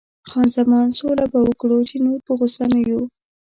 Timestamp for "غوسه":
2.37-2.63